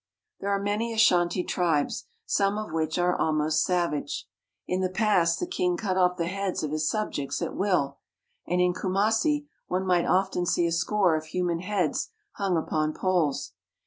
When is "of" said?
2.57-2.71, 6.63-6.71, 11.15-11.25